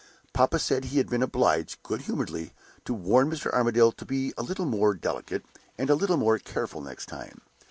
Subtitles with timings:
[0.33, 2.53] Papa said he had been obliged, good humoredly,
[2.85, 3.53] to warn Mr.
[3.53, 5.45] Armadale to be a little more delicate,
[5.77, 7.41] and a little more careful next time.